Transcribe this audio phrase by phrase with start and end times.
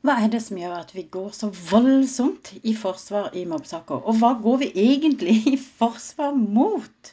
[0.00, 4.00] Hva er det som gjør at vi går så voldsomt i forsvar i mobbesaker?
[4.08, 7.10] Og hva går vi egentlig i forsvar mot?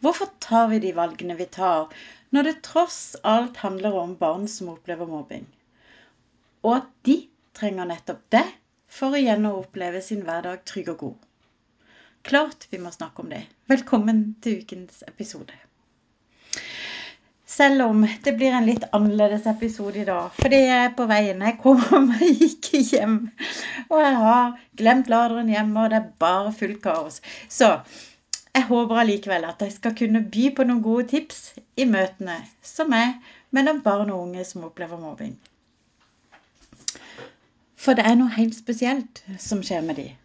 [0.00, 1.92] Hvorfor tar vi de valgene vi tar,
[2.32, 5.44] når det tross alt handler om barn som opplever mobbing?
[6.64, 7.18] Og at de
[7.52, 8.46] trenger nettopp det
[8.88, 11.28] for å oppleve sin hverdag trygg og god.
[12.24, 13.44] Klart vi må snakke om det.
[13.68, 15.52] Velkommen til ukens episode.
[17.46, 20.32] Selv om det blir en litt annerledes episode i dag.
[20.38, 21.42] Fordi jeg er på veien.
[21.44, 23.18] Jeg kommer meg ikke hjem.
[23.90, 27.20] Og jeg har glemt laderen hjemme, og det er bare fullt kaos.
[27.52, 27.74] Så
[28.54, 31.40] jeg håper allikevel at jeg skal kunne by på noen gode tips
[31.76, 33.16] i møtene som er
[33.54, 35.36] mellom barn og unge som opplever mobbing.
[37.76, 40.23] For det er noe helt spesielt som skjer med dem.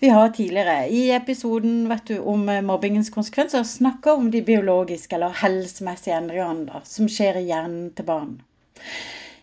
[0.00, 5.34] Vi har tidligere i episoden du, om eh, mobbingens konsekvenser snakka om de biologiske eller
[5.40, 8.36] helsemessige endringene som skjer i hjernen til barn.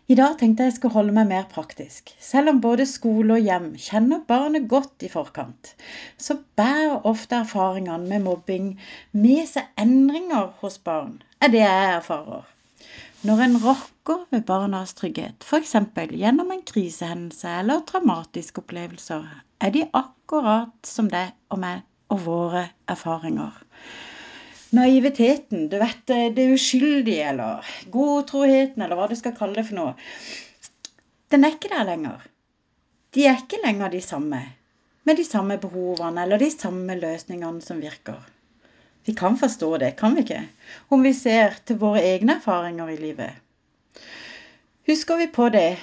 [0.08, 2.14] I dag tenkte jeg skulle holde meg mer praktisk.
[2.24, 5.74] Selv om både skole og hjem kjenner barnet godt i forkant,
[6.16, 8.76] så bærer ofte erfaringene med mobbing
[9.12, 12.48] med seg endringer hos barn, er det jeg erfarer.
[13.26, 15.72] Når en rokker ved barnas trygghet, f.eks.
[16.14, 19.24] gjennom en krisehendelse eller traumatiske opplevelser,
[19.66, 21.82] er de akkurat som det og meg
[22.14, 23.56] og våre erfaringer.
[24.78, 29.98] Naiviteten, du vet det uskyldige, eller godtroheten, eller hva du skal kalle det for noe,
[31.34, 32.30] den er ikke der lenger.
[33.18, 34.44] De er ikke lenger de samme,
[35.02, 38.22] med de samme behovene eller de samme løsningene som virker.
[39.06, 40.42] Vi kan forstå det, kan vi ikke?
[40.90, 43.32] Om vi ser til våre egne erfaringer i livet.
[44.90, 45.78] Husker vi på det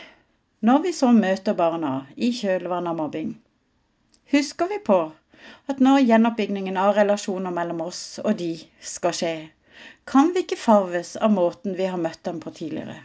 [0.62, 3.32] når vi så møter barna i kjølvannet av mobbing?
[4.32, 4.98] husker vi på
[5.70, 9.32] at når gjenoppbyggingen av relasjoner mellom oss og de skal skje,
[10.08, 12.96] kan vi ikke farves av måten vi har møtt dem på tidligere.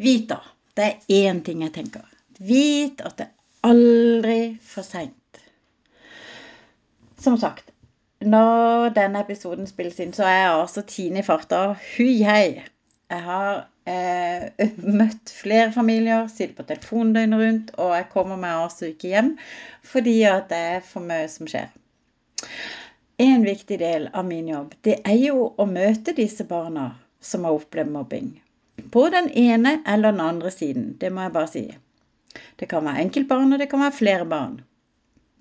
[0.00, 0.40] Vit da,
[0.74, 2.06] det er én ting jeg tenker.
[2.38, 3.28] Vit at det
[3.66, 5.14] aldri for seint.
[7.24, 7.70] Som sagt,
[8.20, 11.60] når denne episoden spilles inn, så er jeg altså Tine i farta.
[11.94, 12.60] Hui hei!
[13.12, 14.66] Jeg har eh,
[15.00, 19.30] møtt flere familier, sitter på telefon døgnet rundt, og jeg kommer meg altså ikke hjem
[19.88, 21.72] fordi at det er for mye som skjer.
[23.24, 26.90] En viktig del av min jobb, det er jo å møte disse barna
[27.24, 28.30] som har opplevd mobbing.
[28.92, 31.66] På den ene eller den andre siden, det må jeg bare si.
[32.60, 34.60] Det kan være enkeltbarn, og det kan være flere barn.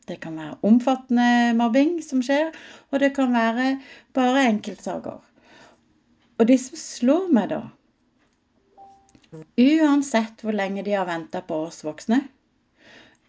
[0.07, 2.51] Det kan være omfattende mobbing som skjer,
[2.91, 3.77] og det kan være
[4.15, 5.21] bare enkeltsaker.
[6.39, 7.61] Og det som slår meg da,
[9.57, 12.19] uansett hvor lenge de har venta på oss voksne,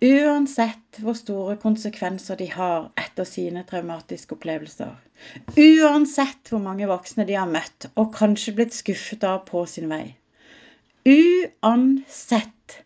[0.05, 4.93] uansett hvor store konsekvenser de har etter sine traumatiske opplevelser,
[5.55, 10.17] uansett hvor mange voksne de har møtt og kanskje blitt skuffet av på sin vei,
[11.07, 12.81] uansett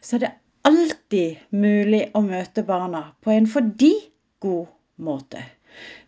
[0.00, 0.32] så er det
[0.68, 3.92] alltid mulig å møte barna på en for de
[4.42, 4.70] god
[5.02, 5.42] måte.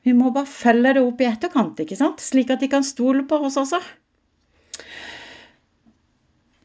[0.04, 2.20] Vi må bare følge det opp i etterkant, ikke sant?
[2.20, 3.80] slik at de kan stole på oss også.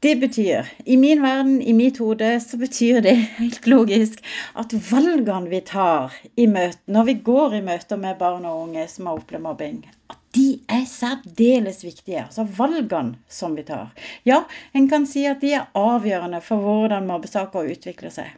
[0.03, 4.21] Det betyr, i min verden, i mitt hode, så betyr det helt logisk
[4.61, 8.85] at valgene vi tar i møte, når vi går i møter med barn og unge
[8.87, 12.25] som har opplevd mobbing, at de er særdeles viktige.
[12.27, 13.89] Altså valgene som vi tar.
[14.25, 18.35] Ja, en kan si at de er avgjørende for hvordan mobbesaker utvikler seg.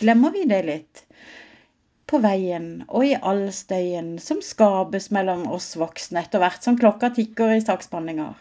[0.00, 1.04] Glemmer vi det litt?
[2.10, 7.10] på veien og i all støyen som skapes mellom oss voksne etter hvert som klokka
[7.16, 8.34] tikker i saksbehandlinger.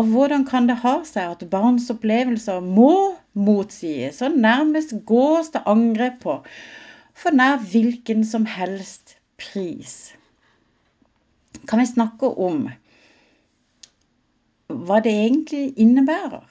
[0.00, 2.92] Og hvordan kan det ha seg at barns opplevelser må
[3.48, 6.38] motsies og nærmest gås til angrep på
[7.22, 10.12] for nær hvilken som helst pris?
[11.72, 12.66] Kan vi snakke om
[14.68, 16.44] hva det egentlig innebærer?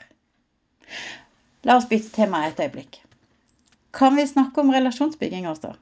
[1.69, 2.97] La oss bytte tema et øyeblikk.
[3.93, 5.75] Kan vi snakke om relasjonsbygging også?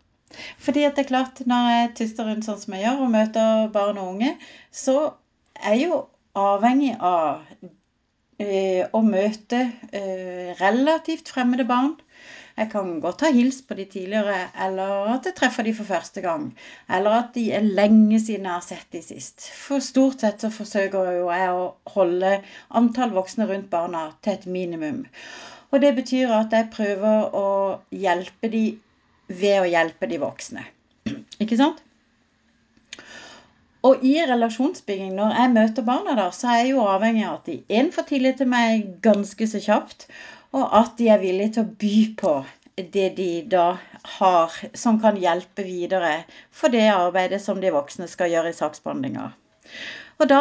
[0.60, 3.72] Fordi at det er klart, når jeg tyster rundt sånn som jeg gjør, og møter
[3.72, 4.34] barn og unge,
[4.76, 4.98] så
[5.56, 6.02] er jeg jo
[6.36, 8.52] avhengig av ø,
[8.92, 9.62] å møte
[9.96, 10.04] ø,
[10.60, 11.96] relativt fremmede barn.
[12.60, 16.22] Jeg kan godt ha hilst på de tidligere, eller at jeg treffer de for første
[16.22, 16.50] gang.
[16.92, 19.46] Eller at de er lenge siden jeg har sett de sist.
[19.56, 22.34] For stort sett så forsøker jo jeg å holde
[22.76, 25.06] antall voksne rundt barna til et minimum.
[25.72, 27.50] Og det betyr at jeg prøver å
[27.96, 28.66] hjelpe de
[29.30, 30.66] ved å hjelpe de voksne.
[31.44, 31.80] Ikke sant?
[33.88, 37.46] Og i relasjonsbygging, når jeg møter barna, da, så er jeg jo avhengig av at
[37.48, 40.10] de én får tillit til meg ganske så kjapt,
[40.56, 42.34] og at de er villige til å by på
[42.94, 43.68] det de da
[44.20, 46.24] har som kan hjelpe videre
[46.56, 49.30] for det arbeidet som de voksne skal gjøre i saksbehandlinga.
[50.20, 50.40] Og, da,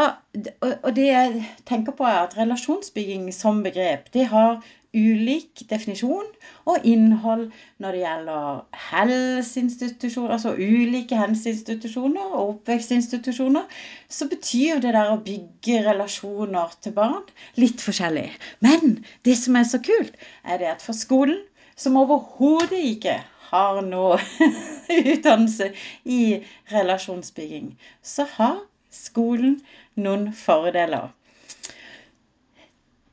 [0.82, 4.58] og det jeg tenker på, er at relasjonsbygging som begrep, det har
[4.96, 6.28] ulik definisjon
[6.64, 7.50] og innhold
[7.82, 13.66] når det gjelder helseinstitusjoner, altså ulike helseinstitusjoner og oppvekstinstitusjoner,
[14.08, 17.26] så betyr det der å bygge relasjoner til barn
[17.60, 18.30] litt forskjellig.
[18.64, 21.42] Men det som er så kult, er det at for skolen,
[21.76, 23.20] som overhodet ikke
[23.50, 24.16] har noe
[25.12, 25.70] utdannelse
[26.04, 26.40] i
[26.72, 28.62] relasjonsbygging, så har
[28.92, 29.60] skolen
[30.00, 31.12] noen fordeler.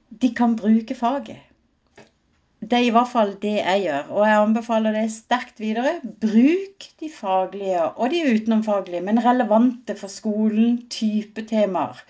[0.10, 1.44] De kan bruke faget.
[2.66, 6.00] Det er i hvert fall det jeg gjør, og jeg anbefaler det sterkt videre.
[6.24, 12.02] Bruk de faglige og de utenomfaglige, men relevante for skolen type temaer.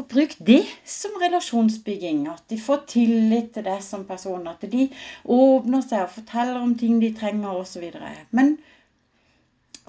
[0.00, 2.24] Og bruk det som relasjonsbygging.
[2.32, 4.48] At de får tillit til deg som person.
[4.50, 4.88] At de
[5.36, 7.84] åpner seg og forteller om ting de trenger osv.
[8.34, 8.56] Men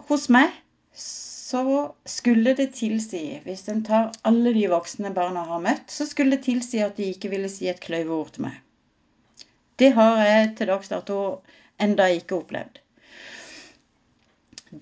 [0.09, 0.51] hos meg
[0.99, 1.63] så
[2.09, 6.47] skulle det tilsi, hvis en tar alle de voksne barna har møtt, så skulle det
[6.49, 8.64] tilsi at de ikke ville si et kløyveord til meg.
[9.79, 11.19] Det har jeg til dags dato
[11.81, 12.79] enda ikke opplevd.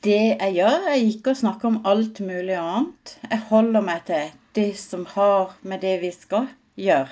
[0.04, 3.18] Det jeg gjør, er ikke å snakke om alt mulig annet.
[3.30, 6.48] Jeg holder meg til det som har med det vi skal
[6.80, 7.10] gjøre.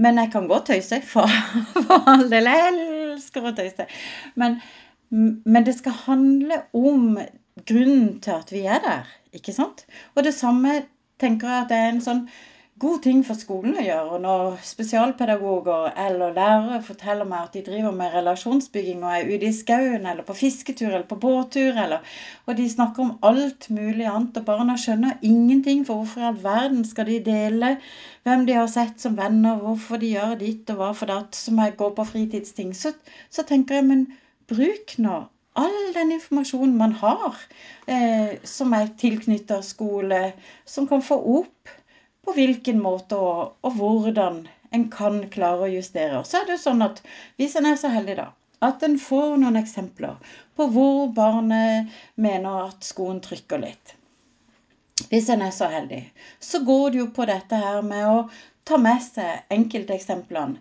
[0.00, 1.28] Men jeg kan godt tøyse, for,
[2.12, 2.48] all del.
[2.48, 3.88] Jeg elsker å tøyse.
[4.40, 4.60] Men,
[5.10, 7.18] men det skal handle om
[7.68, 9.84] grunnen til at vi er der, ikke sant?
[10.14, 10.82] Og det samme
[11.20, 12.24] tenker jeg at det er en sånn
[12.80, 14.14] god ting for skolen å gjøre.
[14.14, 19.48] Og når spesialpedagoger eller lærere forteller meg at de driver med relasjonsbygging og er ute
[19.50, 22.06] i skauen eller på fisketur eller på båttur, eller,
[22.46, 26.40] og de snakker om alt mulig annet, og barna skjønner ingenting, for hvorfor i all
[26.44, 27.74] verden skal de dele
[28.28, 31.60] hvem de har sett som venner, hvorfor de gjør ditt og hva for datt, som
[31.60, 32.94] jeg går på fritidsting, så,
[33.32, 34.08] så tenker jeg, men
[34.50, 35.22] bruk nå
[35.60, 37.36] all den informasjonen man har,
[37.90, 40.20] eh, som er tilknyttet skole,
[40.64, 41.72] som kan få opp
[42.24, 44.42] på hvilken måte og, og hvordan
[44.76, 46.22] en kan klare å justere.
[46.24, 47.00] Så er det jo sånn at
[47.40, 48.28] hvis en er så heldig, da,
[48.64, 51.90] at en får noen eksempler på hvor barnet
[52.20, 53.96] mener at skoen trykker litt.
[55.08, 56.02] Hvis en er så heldig,
[56.44, 58.16] så går det jo på dette her med å
[58.68, 60.60] ta med seg enkelteksemplene.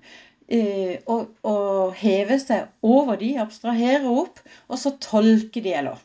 [0.49, 5.99] Uh, og, og, heve seg over de, abstrahere opp, og så tolke de, eller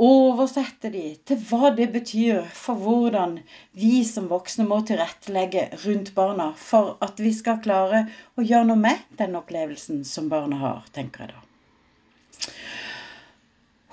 [0.00, 3.36] oversette de til hva det betyr for hvordan
[3.76, 8.06] vi som voksne må tilrettelegge rundt barna for at vi skal klare
[8.40, 11.44] å gjøre noe med den opplevelsen som barna har, tenker jeg da.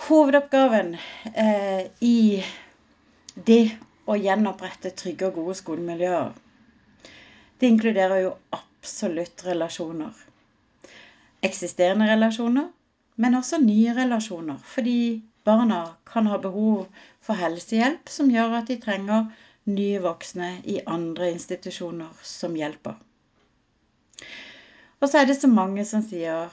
[0.08, 0.94] Hovedoppgaven
[1.34, 2.40] eh, i
[3.36, 3.64] det
[4.08, 6.32] å gjenopprette trygge og gode skolemiljøer,
[7.60, 10.14] det inkluderer jo absolutt relasjoner.
[11.44, 12.70] Eksisterende relasjoner,
[13.18, 14.62] men også nye relasjoner.
[14.64, 15.00] Fordi
[15.48, 16.86] barna kan ha behov
[17.24, 19.28] for helsehjelp som gjør at de trenger
[19.68, 22.96] nye voksne i andre institusjoner som hjelper.
[25.02, 26.48] Og så er det så mange som sier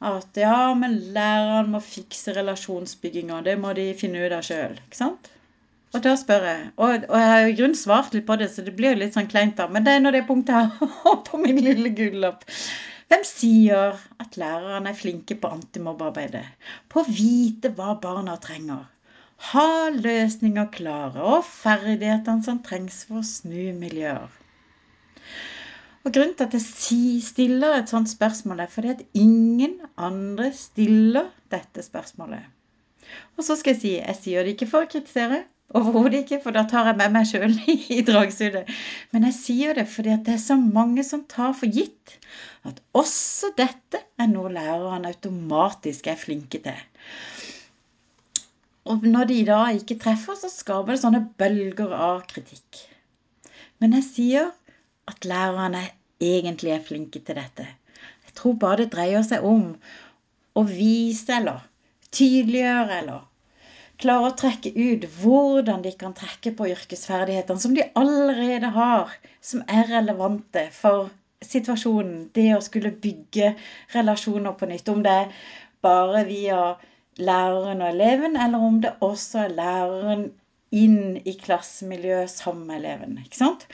[0.00, 4.78] at ja, men læreren må fikse relasjonsbygginga, det må de finne ut av sjøl.
[4.86, 5.28] Ikke sant?
[5.90, 8.62] Og da spør jeg, og, og jeg har i grunnen svart litt på det, så
[8.64, 11.40] det blir jo litt sånn kleint, da, men det er nå det punktet har på
[11.42, 12.46] min lille gullapp.
[13.10, 16.44] Hvem sier at lærerne er flinke på antimobbearbeidet?
[16.88, 18.84] På å vite hva barna trenger?
[19.50, 24.28] Ha løsninger klare og ferdighetene som trengs for å snu miljøer.
[26.04, 31.32] Og Grunnen til at jeg stiller et sånt spørsmål, er fordi at ingen andre stiller
[31.52, 32.46] dette spørsmålet.
[33.36, 36.54] Og så skal jeg si jeg sier det ikke for å kritisere, Overhodet ikke, for
[36.54, 37.52] da tar jeg med meg sjøl
[37.94, 38.70] i dragsuget.
[39.14, 42.16] Men jeg sier det fordi det er så mange som tar for gitt
[42.66, 46.80] at også dette er noe lærerne automatisk er flinke til.
[48.90, 52.82] Og når de da ikke treffer, så skaper det sånne bølger av kritikk.
[53.78, 54.50] Men jeg sier
[55.10, 55.86] at lærerne
[56.18, 57.68] egentlig er flinke til dette.
[58.26, 59.76] Jeg tror bare det dreier seg om
[60.58, 61.62] å vise eller
[62.16, 63.26] tydeliggjøre eller
[64.00, 69.12] klare å trekke ut hvordan de kan trekke på yrkesferdighetene som de allerede har,
[69.44, 71.10] som er relevante for
[71.44, 72.30] situasjonen.
[72.34, 73.54] Det å skulle bygge
[73.94, 74.88] relasjoner på nytt.
[74.88, 75.34] Om det er
[75.84, 76.60] bare via
[77.20, 80.30] læreren og eleven, eller om det også er læreren
[80.70, 83.18] inn i klassemiljøet sammen med eleven.
[83.24, 83.66] Ikke sant?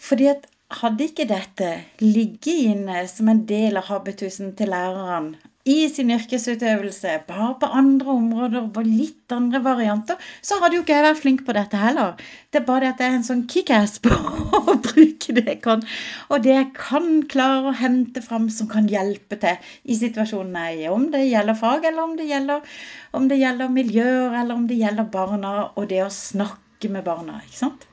[0.00, 0.48] Fordi at
[0.80, 1.70] hadde ikke dette
[2.00, 5.32] ligget inne som en del av habitusen til læreren,
[5.70, 10.96] i sin yrkesutøvelse, bare på andre områder, på litt andre varianter, så hadde jo ikke
[10.96, 12.16] jeg vært flink på dette heller.
[12.50, 14.14] Det er bare det at jeg er en sånn kickass på
[14.72, 15.84] å bruke det jeg kan,
[16.28, 20.80] og det jeg kan klare å hente fram som kan hjelpe til i situasjonen jeg
[20.80, 20.90] er i.
[20.94, 22.74] Om det gjelder fag, eller om det gjelder,
[23.20, 27.42] om det gjelder miljøer, eller om det gjelder barna, og det å snakke med barna,
[27.46, 27.86] ikke sant?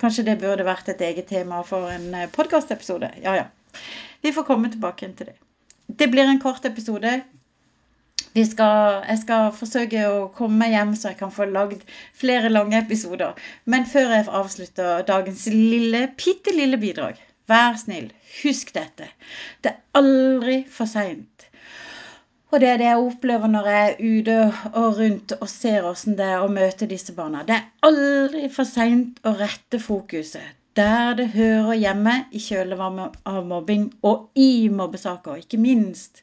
[0.00, 3.10] Kanskje det burde vært et eget tema for en eh, podkastepisode.
[3.24, 3.48] Ja, ja.
[4.22, 5.36] Vi får komme tilbake til det.
[5.98, 7.20] Det blir en kort episode.
[8.36, 11.86] Skal, jeg skal forsøke å komme meg hjem så jeg kan få lagd
[12.20, 13.38] flere lange episoder.
[13.64, 17.16] Men før jeg avslutter dagens lille, bitte lille bidrag,
[17.48, 18.10] vær snill,
[18.42, 19.08] husk dette.
[19.64, 21.48] Det er aldri for seint.
[22.52, 24.36] Og det er det jeg opplever når jeg er ute
[24.82, 27.40] og rundt og ser åssen det er å møte disse barna.
[27.48, 33.44] Det er aldri for seint å rette fokuset der det hører hjemme i kjølvannet av
[33.48, 36.20] mobbing og i mobbesaker, ikke minst.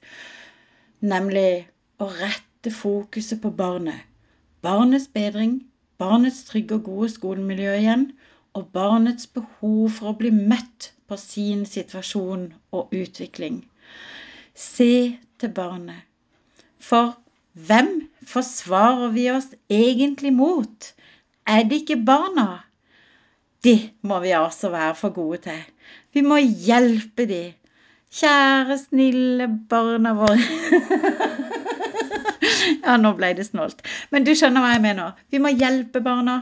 [1.02, 1.66] Nemlig
[1.98, 4.06] å rette fokuset på barnet.
[4.62, 5.64] Barnets bedring,
[5.98, 8.06] barnets trygge og gode skolemiljø igjen,
[8.54, 13.64] og barnets behov for å bli møtt på sin situasjon og utvikling.
[14.54, 16.06] Se til barnet.
[16.78, 17.16] For
[17.54, 17.90] hvem
[18.30, 20.94] forsvarer vi oss egentlig mot?
[21.50, 22.64] Er det ikke barna?
[23.64, 25.60] Det må vi altså være for gode til.
[26.14, 27.44] Vi må hjelpe de.
[28.14, 30.38] Kjære, snille barna våre.
[32.84, 33.84] Ja, nå ble det snålt.
[34.12, 35.20] Men du skjønner hva jeg mener.
[35.32, 36.42] Vi må hjelpe barna.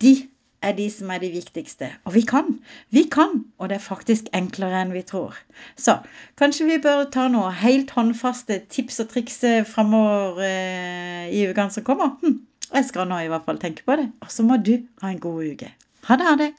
[0.00, 0.14] De
[0.62, 1.90] er de som er de viktigste.
[2.08, 2.54] Og vi kan.
[2.94, 3.42] Vi kan.
[3.58, 5.36] Og det er faktisk enklere enn vi tror.
[5.76, 5.98] Så
[6.40, 11.74] kanskje vi bør ta noe helt håndfaste tips og triks eh, framover eh, i ukene
[11.74, 12.16] som kommer.
[12.22, 12.40] Hm.
[12.72, 14.08] Jeg skal nå i hvert fall tenke på det.
[14.24, 15.72] Og så må du ha en god uke.
[16.04, 16.52] Ha det, ha det.